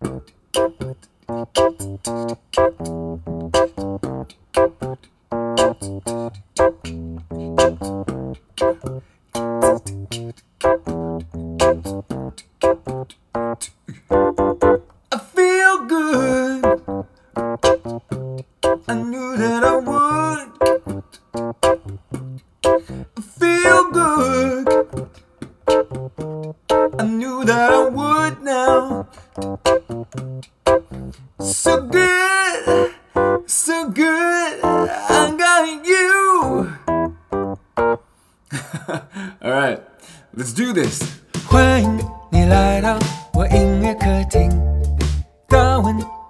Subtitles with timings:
[0.00, 0.30] Thank
[2.80, 2.97] you.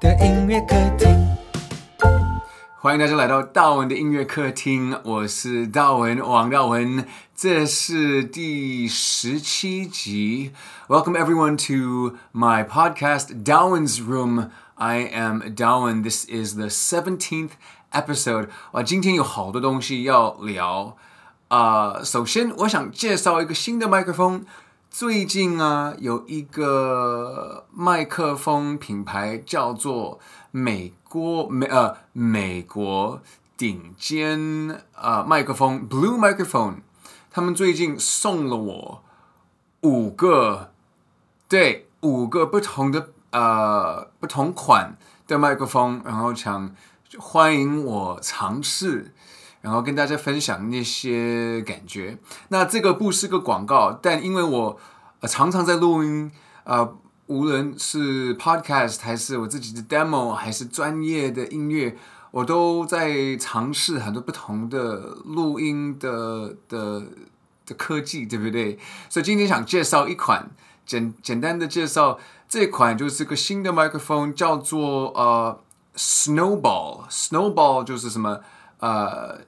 [0.00, 1.08] 的音乐客厅。
[2.80, 10.52] 欢迎大家来到大文的音乐客厅，我是大文王大文，这是第十七集。
[10.86, 14.50] Welcome everyone to my podcast, Dawen's Room.
[14.76, 16.02] I am Dawen.
[16.02, 17.50] This is the seventeenth
[17.90, 18.48] episode.
[18.72, 20.96] 哇，今天有好多东西要聊。
[21.48, 24.44] 啊、首先我想介绍一个新的麦克风。
[24.90, 30.18] 最近啊，有一个麦克风品牌叫做
[30.50, 33.20] 美国美呃美国
[33.56, 36.76] 顶尖呃麦克风 Blue Microphone，
[37.30, 39.04] 他们最近送了我
[39.82, 40.72] 五个，
[41.48, 46.74] 对，五个不同的呃不同款的麦克风，然后想
[47.18, 49.14] 欢迎我尝试。
[49.68, 52.16] 然后跟大家分享那些感觉。
[52.48, 54.80] 那这个不是个广告，但因为我
[55.28, 56.32] 常常在录音，
[56.64, 61.94] 呃，无论是 podcast 还是我自己的 demo，还是专业的音乐，
[62.30, 67.02] 我都在尝试很多不同的录音的的
[67.66, 68.78] 的科技，对不对？
[69.10, 70.50] 所以今天想介绍一款，
[70.86, 75.60] 简简单的介绍，这款就是个新的麦克风，叫做呃
[75.94, 77.06] Snowball。
[77.10, 78.40] Snowball 就是什么？
[78.80, 79.40] 呃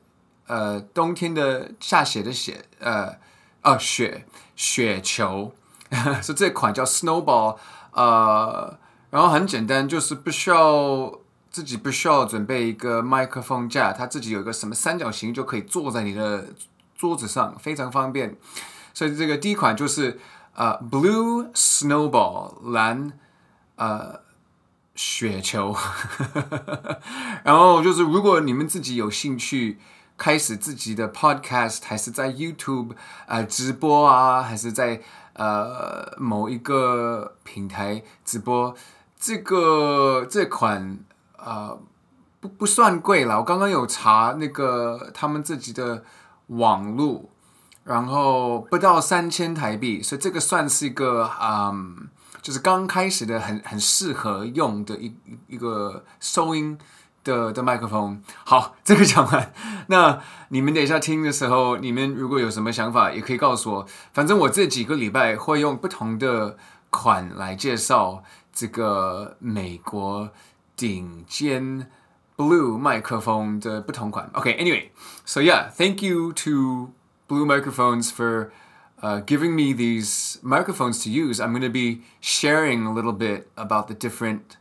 [0.50, 3.16] 呃，冬天的下雪的雪，呃，
[3.62, 4.26] 哦，雪
[4.56, 5.54] 雪球，
[6.20, 7.56] 是这款叫 Snowball，
[7.92, 8.76] 呃，
[9.10, 11.20] 然后很简单，就是不需要
[11.52, 16.46] 自己不需要准备一个麦克风架，它自己有一个什么三角形就可以坐在你的
[16.96, 18.36] 桌子上，非常方便。
[18.92, 20.18] 所以这个第一款就是
[20.54, 23.12] 呃 Blue Snowball 蓝
[23.76, 24.22] 呃。
[24.96, 25.74] 雪球，
[27.42, 29.78] 然后就是如果你们自己有兴趣
[30.20, 32.92] 开始自己的 podcast，还是在 YouTube
[33.24, 35.00] 啊、呃、直播啊，还是在
[35.32, 38.74] 呃某一个平台直播，
[39.18, 40.98] 这个这款、
[41.38, 41.80] 呃、
[42.38, 43.38] 不不算贵了。
[43.38, 46.04] 我刚刚有查那个他们自己的
[46.48, 47.30] 网路，
[47.84, 52.10] 然后不到三千台币，所以这个算是一个嗯。
[52.42, 55.14] 就是刚开始的很很适合用的一
[55.46, 56.78] 一个收音
[57.29, 58.21] 的的麦克风。
[58.43, 59.53] 好，这个讲完，
[59.87, 63.87] 那你们等一下听的时候，你们如果有什么想法，也可以告诉我。
[64.13, 66.57] 反正我这几个礼拜会用不同的
[66.89, 68.23] 款来介绍
[68.53, 70.29] 这个美国
[70.75, 71.89] 顶尖
[72.37, 74.29] Blue 麦克风的不同款。
[74.33, 76.91] OK，Anyway，so yeah，thank you to
[77.27, 78.51] Blue Microphones for
[79.03, 83.51] Uh, giving me these microphones to use, I'm going to be sharing a little bit
[83.55, 84.57] about the different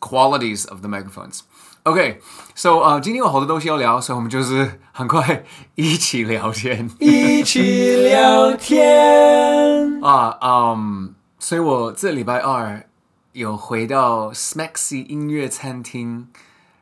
[0.00, 1.44] qualities of the microphones.
[1.83, 2.19] Okay,
[2.53, 5.43] so 啊、uh,，今天有好多东西要聊，所以我们就是很快
[5.73, 11.07] 一起聊天，一起聊天 啊，嗯、uh, um,，
[11.39, 12.85] 所以我这礼拜二
[13.31, 16.27] 有回到 Smexy 音乐餐厅，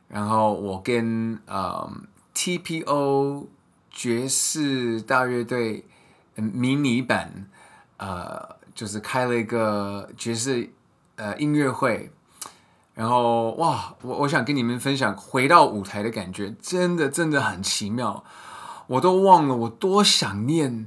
[0.08, 3.46] 然后我跟嗯、um, TPO
[3.90, 5.84] 爵士大乐队。
[6.36, 7.50] 迷你版，
[7.98, 10.70] 呃，就是开了一个爵士
[11.16, 12.10] 呃音乐会，
[13.00, 18.22] 然后哇，我我想跟你们分享回到舞台的感觉，真的真的很奇妙，
[18.88, 20.86] 我都忘了我多想念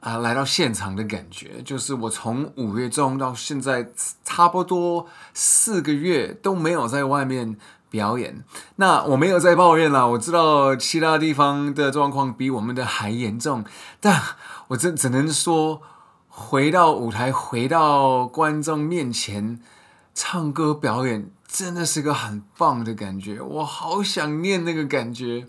[0.00, 3.90] 啊、来到现场的感觉，就是我从五月中到现在
[4.22, 7.56] 差不多四个月都没有在外面
[7.90, 8.44] 表演，
[8.76, 13.64] 那我没有在抱怨啦，我知道其他地方的状况比我们的还严重，
[14.00, 14.22] 但。
[14.68, 15.80] 我真只能说，
[16.28, 19.58] 回到舞台，回到观众面前，
[20.14, 23.40] 唱歌表演，真的是个很棒的感觉。
[23.40, 25.46] 我好想念那个感觉。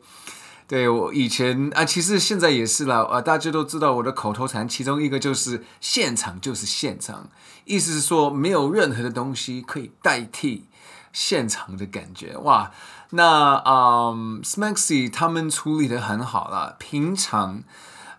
[0.65, 3.03] 对，我以前啊，其实现在也是啦。
[3.03, 7.29] 啊，大家都知道我的口头禅，其中一个就是“现场就是现场”，
[7.65, 10.69] 意思是说，没有任何的东西可以代替
[11.11, 12.37] 现场的感觉。
[12.37, 12.71] 哇，
[13.09, 17.63] 那啊、嗯、Smexy 他们处理得很好啦，平常。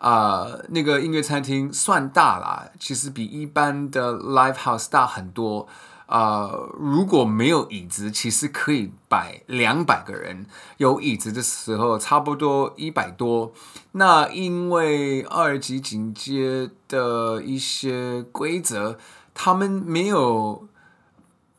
[0.01, 5.69] 啊、那个音乐餐厅算大啦，其实比一般的 live house 大很多。
[6.11, 10.45] 啊、如果没有椅子，其实可以摆两百个人；
[10.79, 13.53] 有椅子的时候，差不多一百多。
[13.93, 18.99] 那因为二级警戒的一些规则，
[19.33, 20.67] 他们没有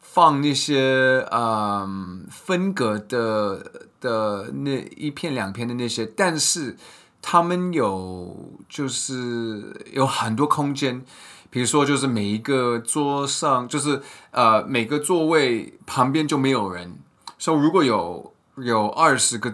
[0.01, 6.75] 放那些嗯、分隔的的那一片两片的那些，但是
[7.21, 11.05] 他们有就是有很多空间。
[11.51, 14.01] 比如说，就是每一个桌上，就是
[14.31, 16.97] 呃，每个座位旁边就没有人。
[17.37, 19.53] 所以如果有有二十个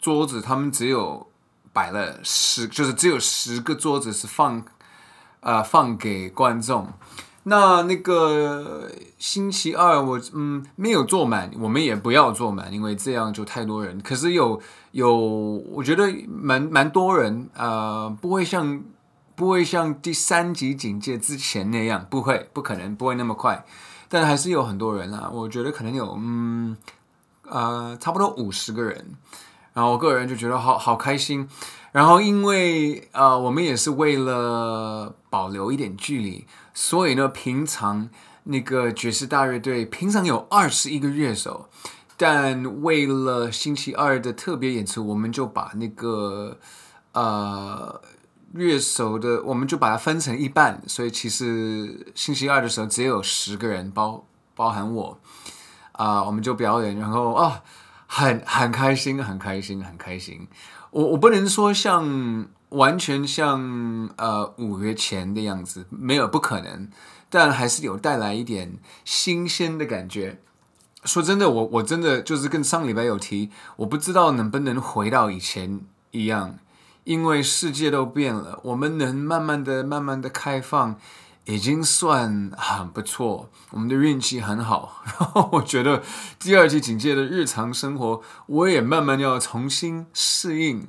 [0.00, 1.26] 桌子，他们只有
[1.72, 4.64] 摆了十，就是只有十个桌子是放
[5.40, 6.86] 呃放给观众。
[7.42, 14.00] 那那个星期二我嗯没有坐满，我们也不要坐满，因为这样就太多人。
[14.00, 14.62] 可是有
[14.92, 15.12] 有，
[15.72, 18.80] 我觉得蛮蛮多人呃，不会像。
[19.34, 23.64] 不会像第三级警戒之前那样，不会，不可能，不会那么快，
[24.08, 25.30] 但还是有很多人啊。
[25.32, 26.76] 我觉得可能有，嗯，
[27.48, 29.14] 呃，差不多五十个人。
[29.72, 31.48] 然后我个人就觉得好好开心。
[31.92, 38.10] 然后因为呃，我们也是为了保留一点距离，所以呢，平常
[38.44, 41.68] 那个爵士大乐队平常有二十一个乐手，
[42.16, 46.58] 但为了星期二的特别演出，我们就把那个
[47.12, 48.00] 呃。
[48.52, 55.18] 乐手的，我们就把它分成一半，所以其实星期二的时候只有十个人，包包含我，
[55.92, 57.62] 啊、我们就表演，然后啊，
[58.06, 60.46] 很很开心，很开心，很开心。
[60.90, 66.90] 我我不能说像完全像呃五月前的样子，没有不可能，
[67.30, 70.40] 但还是有带来一点新鲜的感觉。
[71.04, 76.58] 说真的，我我真的就是跟上礼拜有提，我不知道能不能回到以前一样。
[77.04, 80.96] 因为世界都变了，我们能慢慢的、慢慢的开放，
[81.46, 83.50] 已经算很不错。
[83.70, 85.02] 我们的运气很好。
[85.04, 86.00] 然后我觉得
[86.38, 90.86] 第二季警戒的日常生活，我也慢慢要重新适应。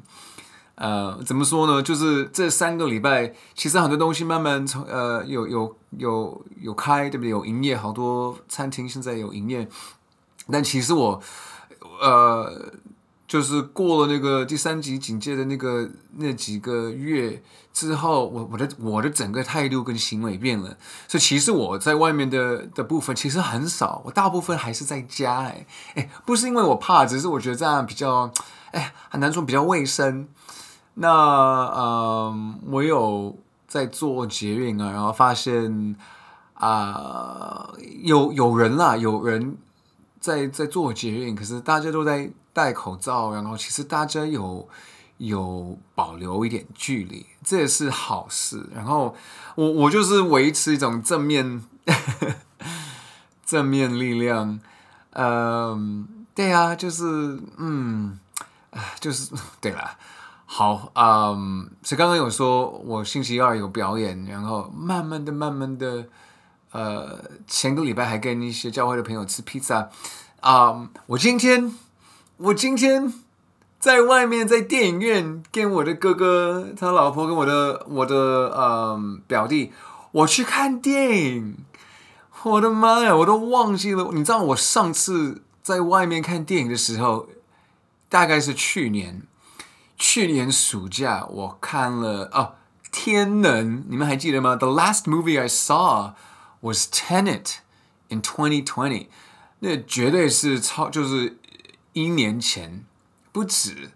[0.75, 1.81] 呃，怎么说呢？
[1.81, 7.29] 就是这三个礼拜，其实很多东西慢慢从呃有有有有开，对不对？
[7.31, 9.67] 有营业，好多餐厅现在有营业。
[10.51, 11.19] 但其实我
[11.99, 12.71] 呃。
[13.33, 17.41] 就是过了那个第三级警戒的那个那几个月
[17.73, 20.77] 之后，我我的我的整个态度跟行为变了，
[21.07, 25.39] 所以其实我在外面的的部分其实很少，我大部分还是在家。
[25.39, 25.65] 哎
[25.95, 28.31] 哎，不是因为我怕，只是我觉得这样比较
[28.71, 30.27] 哎很难说比较卫生。
[30.93, 33.35] 那嗯、呃，我有
[33.67, 35.95] 在做捷运啊，然后发现
[36.53, 39.57] 啊、有有人啦，有人
[40.19, 42.29] 在在做捷运，可是大家都在。
[42.53, 44.69] 戴口罩，然后其实大家有
[45.17, 48.69] 有保留一点距离，这也是好事。
[48.73, 49.15] 然后
[49.55, 51.63] 我我就是维持一种正面
[53.43, 54.59] 正面力量，
[55.11, 58.19] 嗯，对啊，就是嗯，
[58.99, 59.97] 就是对了，
[60.45, 66.05] 好，嗯，所以刚刚有说我星期二有表演，然后慢慢的、慢慢的，
[66.71, 69.89] 呃，前个礼拜还跟一些教会的朋友吃披萨，
[70.41, 71.73] 啊、嗯，我今天。
[72.37, 73.13] 我今天
[73.79, 79.71] 在外面，在电影院跟我的哥哥、他老婆跟我的我的嗯表弟，
[80.11, 81.57] 我去看电影。
[82.41, 84.09] 我的妈呀，我都忘记了。
[84.13, 87.29] 你知道我上次在外面看电影的时候，
[88.09, 89.21] 大概是去年，
[89.95, 92.55] 去年暑假我看了哦，
[92.91, 96.13] 《天能》，你们还记得吗？The last movie I saw
[96.61, 97.57] was Tenet
[98.09, 99.05] in 2020。
[99.59, 101.37] 那绝对是超，就是。
[101.93, 102.83] 一年前
[103.31, 103.91] 不止，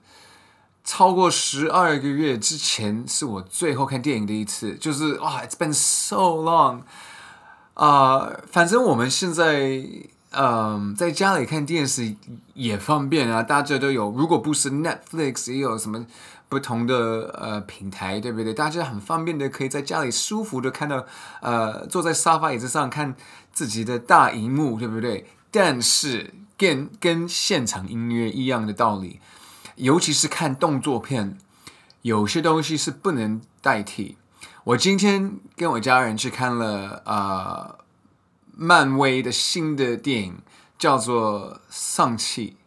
[0.83, 6.81] 超过十二个月之前是我最后看电影的一次，就是哇，It's been so long
[7.73, 8.43] 啊、呃！
[8.49, 9.83] 反正我们现在
[10.31, 12.15] 嗯、在家里看电视
[12.53, 14.11] 也方便啊，大家都有。
[14.11, 16.05] 如果不是 Netflix，也有什么
[16.47, 18.53] 不同的呃平台，对不对？
[18.53, 21.05] 大家很方便的可以在家里舒服的看到，
[21.41, 23.15] 呃，坐在沙发椅子上看
[23.51, 25.27] 自己的大荧幕，对不对？
[25.51, 26.33] 但是。
[26.57, 29.19] 跟跟现场音乐一样的道理，
[29.75, 31.37] 尤其是看动作片，
[32.01, 34.17] 有些东西是不能代替。
[34.63, 37.75] 我今天跟我家人去看了啊、
[38.55, 40.37] 漫威的新的电影，
[40.77, 42.57] 叫做《丧气》。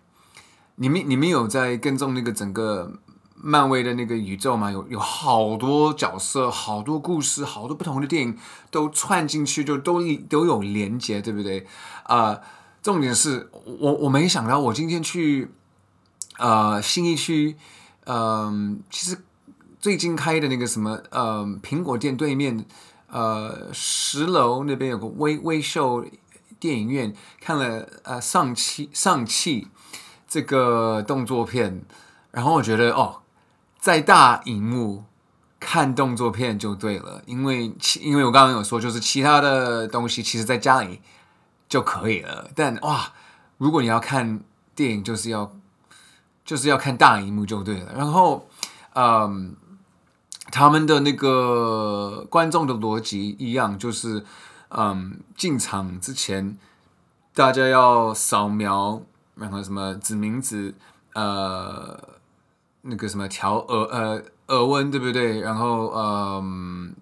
[0.76, 2.94] 你们你们有在跟踪那个整个
[3.34, 4.70] 漫威的那个宇宙吗？
[4.70, 8.38] 有有好多角色，好多故事，好多不同的电影
[8.70, 11.66] 都串进去，就都都有连接，对不对？
[12.04, 12.40] 啊、
[12.82, 15.50] 重点是我我没想到，我今天去
[16.38, 17.56] 呃新义区，
[18.04, 19.18] 嗯、呃，其实
[19.78, 22.64] 最近开的那个什么呃苹果店对面，
[23.08, 26.04] 呃十楼那边有个微微秀
[26.58, 29.68] 电影院看了呃上期上期
[30.26, 31.82] 这个动作片，
[32.30, 33.20] 然后我觉得哦，
[33.78, 35.04] 在大荧幕
[35.58, 41.00] 看动作片就对了，因为其因为我刚刚有说，就是其他的东西其实在家里
[41.70, 43.12] 就可以了，但哇，
[43.56, 44.40] 如果你要看
[44.74, 45.50] 电影，就是要
[46.44, 48.46] 就是要看大荧幕就对了，然后
[48.92, 49.56] 嗯。
[50.52, 54.24] 他们的那个观众的逻辑一样，就是，
[54.70, 56.58] 嗯，进场之前
[57.32, 59.00] 大家要扫描，
[59.36, 60.74] 然后什么指名字，
[61.14, 61.96] 呃，
[62.82, 65.40] 那个什么调耳呃耳温对不对？
[65.40, 66.96] 然后嗯，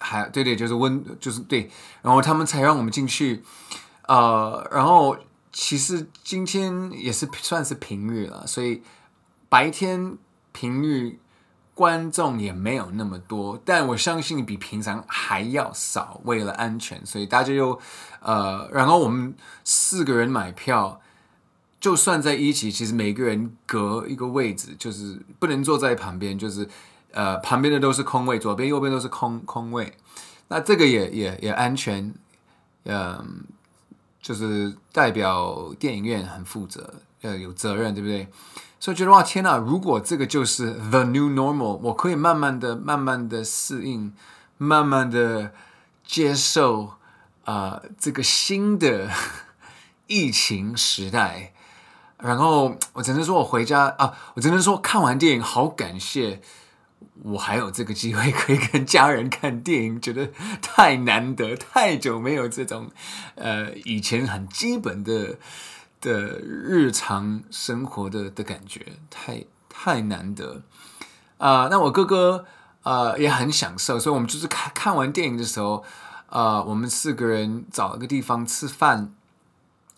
[0.00, 1.70] 还对对，就是温就是对，
[2.02, 3.44] 然后他们才让我们进去，
[4.10, 5.16] 呃，然后
[5.52, 8.82] 其实今天也是算是平日了，所以
[9.48, 10.18] 白天
[10.52, 11.18] 平日。
[11.72, 16.20] 观众也没有那么多，但我相信比平常还要少。
[16.24, 17.80] 为了安全，所以大家又
[18.20, 21.00] 呃，然后我们四个人买票，
[21.80, 26.68] 就算在一起，其实每个人隔一个位置，就是不能坐在旁边，就是
[27.12, 29.96] 呃，旁边的都是空位，左边右边都是空空位。
[30.48, 32.12] 那这个也也也安全，
[32.84, 33.44] 嗯、
[34.20, 38.28] 就是代表电影院很负责，呃，有责任，对不对？
[38.78, 39.58] 所以觉得哇天哪！
[39.58, 44.14] 如果这个就是 the new normal，我可以慢慢的、慢慢的适应，
[44.56, 45.52] 慢慢的
[46.04, 46.94] 接受
[47.44, 49.10] 啊、呃、这个新的
[50.06, 51.52] 疫情时代。
[52.16, 56.40] 然后我只能说我回家啊，我只能说看完电影好感谢
[57.22, 62.90] 我还有这个机会可以跟家人看电影，觉得太难得，太久没有这种
[63.34, 65.38] 呃以前很基本的。
[66.02, 70.62] 的日常生活的的感觉太太难得
[71.36, 72.46] 啊、那我哥哥
[72.84, 75.84] 呃也很享受，所以我们就是看看完电影的时候，
[76.30, 79.12] 呃，我们四个人找了个地方吃饭，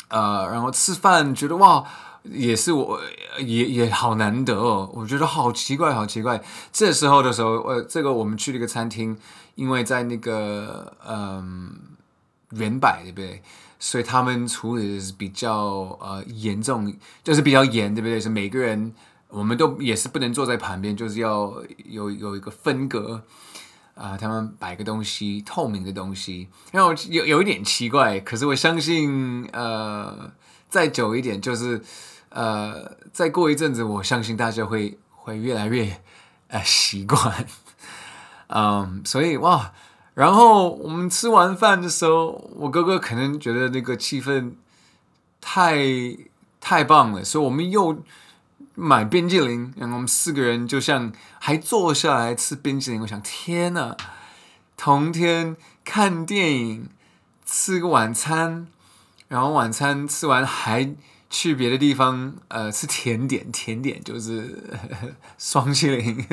[0.09, 1.85] 呃，然后吃饭觉得哇，
[2.25, 3.01] 也是我
[3.39, 6.43] 也也好难得哦，我觉得好奇怪，好奇怪。
[6.73, 9.17] 这时候的时候，呃，这个我们去了一个餐厅，
[9.55, 11.73] 因为在那个嗯
[12.51, 13.43] 远百对不对？
[13.79, 18.21] 所以他们处理的是比较呃严重，就是比较严，对不对？
[18.21, 18.95] 是每个人，
[19.29, 21.53] 我们都也是不能坐在旁边，就是要
[21.85, 23.23] 有有一个分隔
[23.95, 30.33] 啊、他们摆个东西，透明的东西，然后有有一点奇怪，可是我相信，呃，
[30.73, 31.83] 再久一点，就是
[32.31, 36.01] 呃，再过一阵子，我相信大家会会越来越
[36.49, 37.47] 呃习惯。
[38.49, 39.73] 嗯，所以哇。
[40.15, 44.53] 然后我们吃完饭的时候，我哥哥可能觉得那个气氛
[45.41, 45.79] 太
[46.61, 48.03] 太棒了，所以我们又
[48.75, 53.01] 买冰淇淋，然后我们四个人就像还坐下来吃冰淇淋。
[53.03, 53.95] 我想，天呐，
[54.77, 56.89] 同天看电影，
[57.45, 58.67] 吃个晚餐，
[59.33, 60.95] 然后晚餐吃完还
[61.31, 64.63] 去别的地方，呃，吃甜点，甜点就是
[65.39, 66.27] 双淇淋，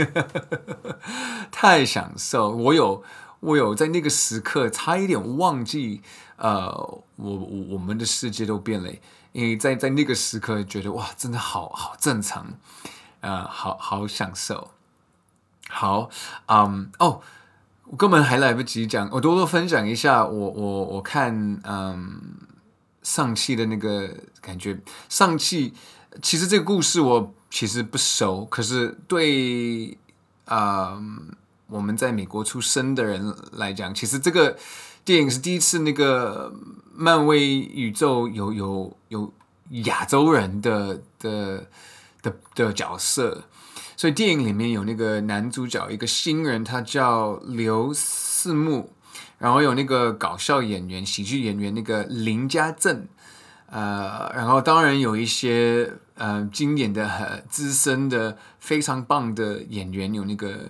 [1.50, 2.50] 太享受。
[2.50, 3.02] 我有。
[3.42, 6.02] 我有在那个时刻差一点忘记，
[6.36, 6.68] 呃，
[7.16, 8.92] 我我我们的世界都变了，
[9.32, 12.46] 因为在在那个时刻觉得哇，真的好好正常，
[13.22, 14.72] 呃，好好享受，
[15.70, 16.10] 好，
[16.48, 17.22] 嗯，哦，
[17.86, 22.20] 我根本还来不及讲，我多多分享一下我我我看嗯
[23.04, 25.74] 尚气的那个感觉，尚气
[26.22, 29.98] 其实这个故事我其实不熟，可是对，
[30.46, 31.02] 啊。
[31.72, 34.58] 我们在美国出生的人来讲，其实这个
[35.06, 36.52] 电影是第一次那个
[36.96, 39.32] 漫威宇宙有有有
[39.84, 41.68] 亚洲人的的
[42.24, 43.44] 的的角色，
[43.96, 48.92] 所以电影里面有那个男主角一个新人，他叫刘四木，
[49.40, 53.08] 然后有那个搞笑演员、喜剧演员那个林家正，
[53.72, 60.70] 呃，然后当然有一些呃经典的、很资深的、非常棒的演员，有那个。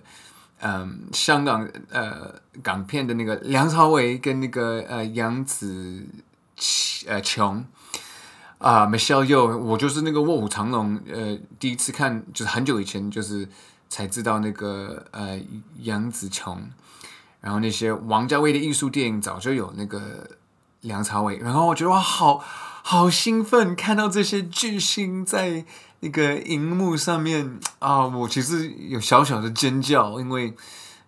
[0.61, 6.05] 嗯，香港呃港片的那个梁朝伟跟那个呃杨紫
[7.07, 7.65] 呃琼
[8.57, 13.47] 啊 Michelle Yo 我就是那个卧虎藏龙呃第一次看就是很久以前就是
[13.87, 15.39] 才知道那个呃
[15.77, 16.69] 杨紫琼，
[17.41, 20.29] 然后那些王家卫的艺术电影早就有那个
[20.81, 22.43] 梁朝伟，然后我觉得哇好
[22.83, 25.65] 好兴奋看到这些巨星在。
[26.01, 30.55] 那个荧幕上面啊，我其实有小小的尖叫，因为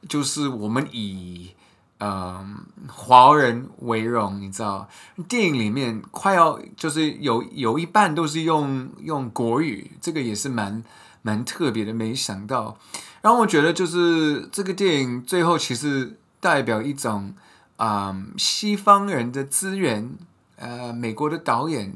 [0.10, 1.52] 就是我们以
[2.00, 2.58] 嗯
[2.90, 4.90] 华人为荣，你知道，
[5.30, 10.84] 电影里面快要就是有有一半都是用用国语，这个也是蛮
[11.22, 12.78] 蛮特别的，没想到。
[13.22, 17.34] 然后我觉得就是这个电影最后其实代表一种
[17.78, 20.18] 啊、嗯、西方人的资源。
[20.58, 21.96] 呃，美国的导演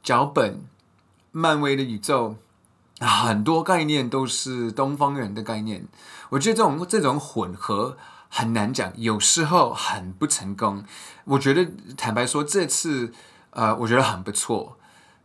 [0.00, 0.60] 脚本，
[1.32, 2.36] 漫威的宇宙，
[3.00, 5.88] 很多概念都是东方人的概念。
[6.28, 7.96] 我觉得这种这种混合
[8.28, 10.84] 很难讲，有时候很不成功。
[11.24, 13.12] 我觉得坦白说，这次
[13.50, 14.78] 呃，我觉得很不错。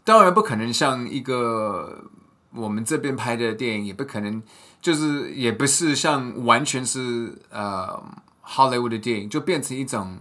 [0.04, 2.06] 当然不可能像一个
[2.52, 4.42] 我们这边拍的电影，也不可能
[4.82, 8.02] 就是也不是像完全是呃
[8.50, 10.20] 好莱坞的电影，就变成一种。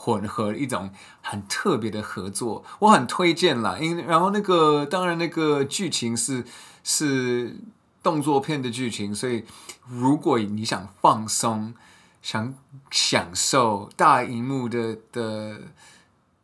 [0.00, 0.90] 混合一种
[1.20, 3.76] 很特别的合作，我很推荐啦。
[3.78, 6.44] 因然后那个当然那个剧情是
[6.82, 7.58] 是
[8.02, 9.44] 动作片的剧情，所以
[9.86, 11.74] 如果你想放松、
[12.22, 12.54] 想
[12.90, 15.60] 享受大荧幕的的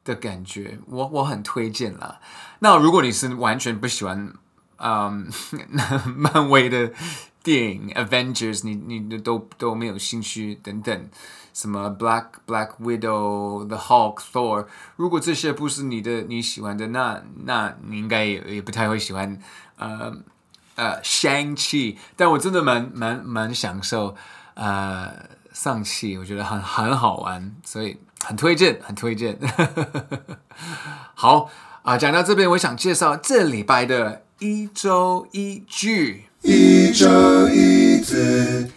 [0.04, 2.20] 的感觉，我我很推荐啦。
[2.58, 4.34] 那如果你是完全不喜欢
[4.76, 5.30] 嗯
[6.14, 6.92] 漫威的
[7.44, 11.08] 电影 Avengers，你你都都没有兴趣等等。
[11.52, 19.38] 什么 Black Black Widow、The Hulk、Thor，如果这些不是你的你喜欢的，那那你应该也也不太会喜欢
[19.76, 20.12] 呃
[20.74, 24.16] 呃 Shang-Chi，但我真的蛮蛮蛮享受
[24.54, 25.14] 呃
[25.52, 29.38] 上汽，我觉得很很好玩，所以很推荐，很推荐。
[31.14, 31.48] 好
[31.84, 38.68] 啊，讲到这边，我想介绍这礼拜的一周一句，一周一字。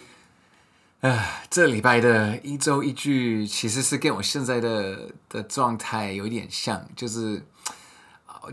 [1.00, 7.44] 唉，这礼拜的一周一句其实是跟我现在的的状态有点像，就是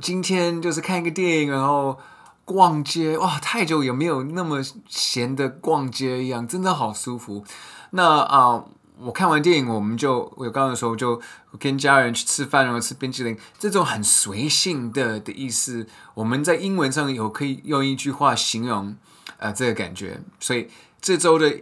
[0.02, 2.00] 今天就是看一个电影，然后
[2.44, 7.46] 逛街，哇，太久也没有那么闲的逛街一样，真的好舒服。
[7.92, 11.22] 那啊、呃，我看完电影，我们就我刚刚的时候就
[11.60, 18.96] 跟家人去吃饭，然后吃冰淇淋，这种很随性的的意思，我们在英文上有可以用一句话形容
[19.38, 21.62] 呃这个感觉，所以这周的。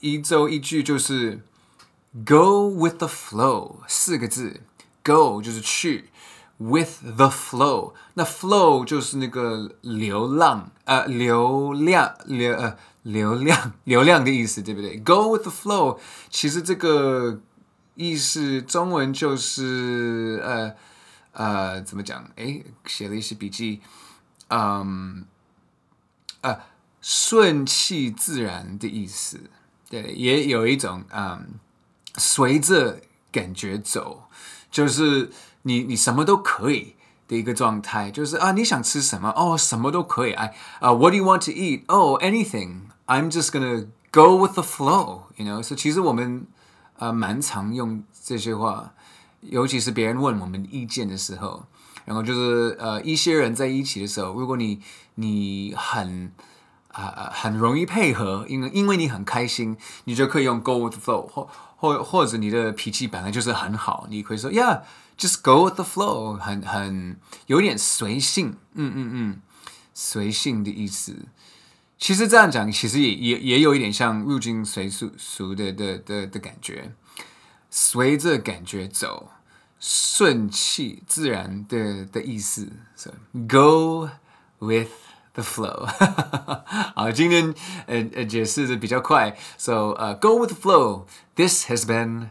[0.00, 1.40] 一周一句就是
[2.26, 4.60] “Go with the flow” 四个字
[5.02, 6.10] ，“Go” 就是去
[6.58, 17.40] ，“with the flow” 那 “flow” 就是那个流浪，呃，流量，流呃流量 流量的意思，对不对？“Go with the flow” 其实这个
[17.94, 20.74] 意思中文就是呃
[21.32, 22.28] 呃怎么讲？
[22.36, 23.80] 诶，写了一些笔记，
[24.48, 25.24] 嗯，
[26.40, 26.58] 呃，
[27.00, 29.38] 顺其自然的意思。
[29.90, 31.60] 对，也有一种嗯，
[32.16, 34.24] 随着感觉走，
[34.70, 35.30] 就是
[35.62, 36.96] 你你什么都可以
[37.28, 40.32] 的一个状态，就是啊，你想吃什么哦，什么都可以。
[40.32, 41.84] 哎啊，What do you want to eat?
[41.86, 42.86] Oh, anything.
[43.06, 45.22] I'm just gonna go with the flow.
[45.36, 46.46] You know, so 其实我们
[46.98, 48.94] 呃蛮常用这些话，
[49.40, 51.64] 尤其是别人问我们意见的时候，
[52.04, 54.80] 然后就是呃一些人在一起的时候，如果你
[55.16, 56.32] 你很。
[56.94, 69.40] 啊啊，很容易配合，因为因为你很开心，你就可以用 go with the flow，或或或者你的脾气本来就是很好，你可以说 yeah，just go with the flow，很很有点随性，嗯嗯嗯，
[69.92, 71.16] 随性的意思。
[71.97, 76.91] 其实这样讲，其实也也也有一点像入境随俗俗的的的的感觉，
[77.69, 79.31] 随着感觉走，
[79.79, 82.69] 顺其自然的的意思。
[82.95, 83.11] So
[83.47, 84.09] go
[84.59, 84.89] with
[85.33, 85.85] The flow，
[86.95, 87.53] 好，今天
[87.85, 91.05] 呃呃解释的比较快，so 呃、uh, go with the flow.
[91.35, 92.29] This has been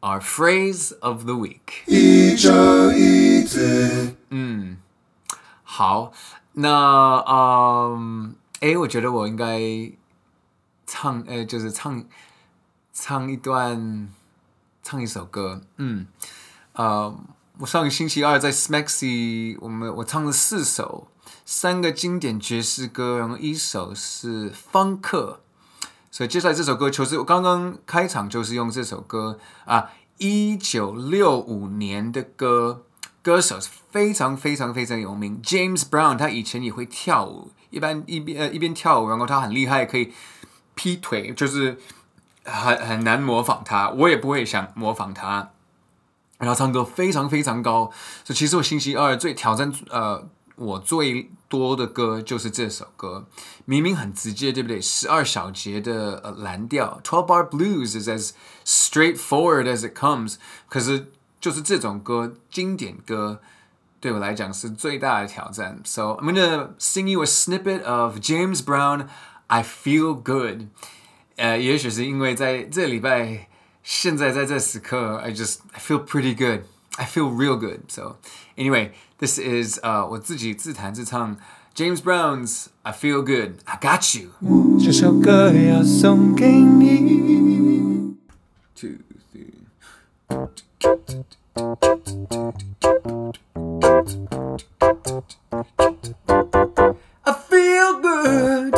[0.00, 1.84] our phrase of the week。
[1.86, 4.78] 一周一字，嗯，
[5.64, 6.12] 好，
[6.52, 9.59] 那嗯， 哎，我觉得我应该
[10.87, 12.01] 唱，呃，就是唱
[12.93, 14.07] 唱一段，
[14.81, 16.07] 唱一首歌，嗯，
[16.71, 17.13] 呃，
[17.57, 21.09] 我上个星期二在 Smexy，我们我唱了四首。
[21.45, 25.41] 三个经典爵士歌，然后一首是方克，
[26.09, 32.85] 所以接下来这首歌就是我刚刚开场就是用这首歌啊，一九六五年的歌，
[33.23, 40.13] 歌手是非常非常非常有名，James Brown，他以前也会跳舞，一般一边呃一边跳舞，然后他很厉害，可以
[40.75, 41.79] 劈腿，就是
[42.43, 45.49] 很很难模仿他，我也不会想模仿他，
[46.37, 47.89] 然后唱歌非常非常高，
[48.23, 50.29] 所以其实我星期二最挑战呃。
[50.55, 53.25] 我最多的歌就是这首歌，
[53.65, 54.79] 明明很直接，对不对？
[54.79, 58.33] 十二小节的呃蓝调，Twelve Bar Blues is as
[58.63, 60.35] straightforward as it comes。
[60.69, 61.11] 可是
[61.42, 63.40] 就是这种歌，经典歌，
[64.00, 65.80] 对我来讲是最大的挑战。
[65.84, 69.06] So I'm gonna sing you a snippet of James Brown,
[69.46, 70.66] I Feel Good。
[71.36, 73.48] 呃，也许是因为在这礼拜，
[73.82, 76.64] 现在在这时刻，I just I feel pretty good.
[76.96, 77.80] I feel real good.
[77.88, 78.16] So
[78.56, 78.90] anyway.
[79.20, 81.36] This is 呃、uh, 我自己自弹自唱
[81.74, 84.30] James Brown's I Feel Good I Got You。
[84.78, 88.16] 这首歌要送给你。
[88.76, 89.11] Two three。
[90.33, 90.37] I
[97.49, 98.73] feel good.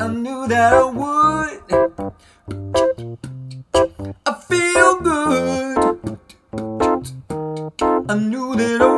[0.00, 1.60] I knew that I would.
[4.26, 6.08] I feel good.
[8.08, 8.97] I knew that I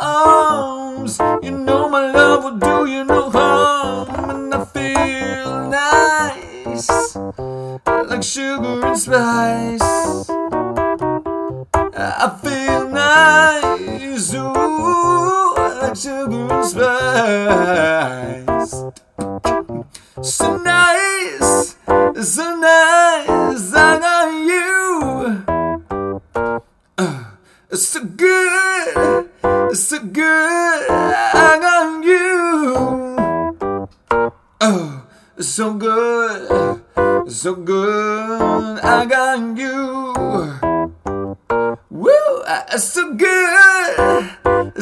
[0.00, 4.30] arms, you know my love will do you no harm.
[4.30, 7.16] And I feel nice,
[8.08, 9.93] like sugar and spice.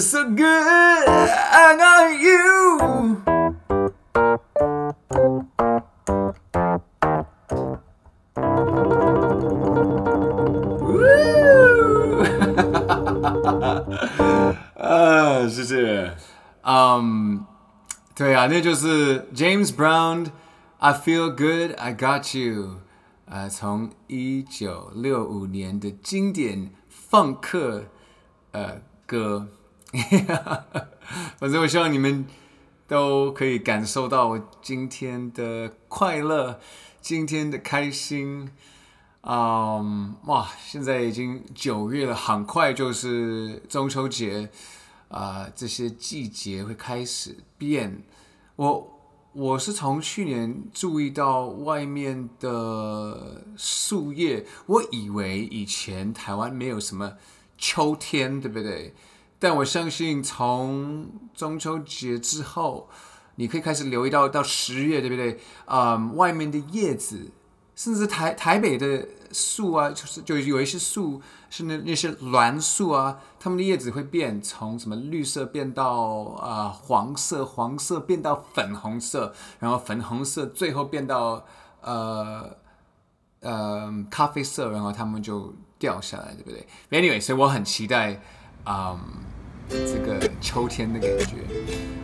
[0.01, 2.77] so good, I got you.
[10.79, 12.23] Woo!
[14.75, 16.15] 啊，谢谢。
[16.63, 17.45] 嗯，
[18.15, 22.81] 对啊，那就是 James Brown。I feel good, I got you。
[23.25, 27.85] 呃，从一九六五年的经典放克
[28.51, 29.47] 呃歌，
[31.38, 32.24] 反 正我希望你们
[32.88, 36.58] 都可以感受到我今天的快乐，
[37.00, 38.50] 今天的开心。
[39.22, 44.50] 嗯，哇，现在已经九月了，很快就是中秋节
[45.08, 48.02] 啊，这些季节会开始变。
[48.56, 48.88] 我。
[49.34, 57.14] 我是从去年注意到外面的树叶，我以为以前台湾没有什么
[57.56, 58.94] 秋天，对不对？
[59.42, 62.88] 但我相信从中秋节之后，
[63.34, 65.40] 你可以开始留意到到十月，对不对？
[65.64, 67.32] 啊、嗯，外面的叶子，
[67.74, 71.20] 甚至台台北的树啊，就是就有一些树。
[71.50, 81.44] 是那那些栾树啊，它们的叶子会变，从什么绿色变到啊、黄色，黄色变到粉红色，然后粉红色最后变到
[81.82, 82.56] 呃
[83.40, 88.22] 呃咖啡色，然后它们就掉下来，对不对？Anyway，所以我很期待
[88.64, 88.98] 啊、嗯、
[89.68, 91.36] 这个秋天的感觉。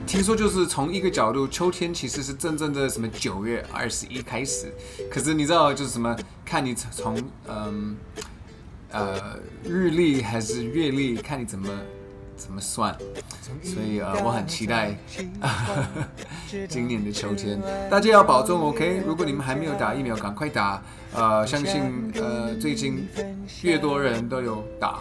[0.07, 4.73] 听说就是从一个角度，秋天其实是真正的什么九月二十一开始，
[5.11, 6.17] 可是你知道就是什么？
[6.45, 7.97] 看你从嗯。
[8.91, 11.69] 呃，日历还是月历，看你怎么
[12.39, 12.97] 怎么算。
[13.63, 14.97] 所以呃，我很期待
[16.67, 17.61] 今年的秋天。
[17.91, 19.03] 大家要保重，OK？
[19.07, 20.83] 如果你们还没有打疫苗，赶快打。
[21.13, 23.07] 呃，相信呃，最近
[23.61, 25.01] 越多人都有打。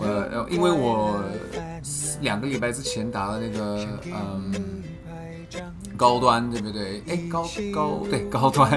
[0.00, 1.20] 呃，因为我
[2.20, 4.82] 两个礼拜之前打了那个嗯。
[5.96, 7.02] 高端对不对？
[7.08, 8.70] 哎，高高对高端，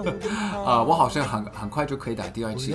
[0.64, 2.74] 啊、我好像很很快就可以打第二期，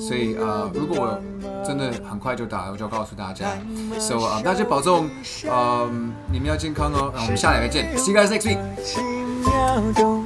[0.00, 1.20] 所以呃，如果我
[1.66, 3.50] 真的很快就打，我就告诉大家。
[3.98, 5.10] So 啊、呃，大家保重，
[5.46, 5.86] 呃，
[6.32, 7.12] 你们要健康哦。
[7.14, 10.25] 那我们下礼拜见，See you guys next week。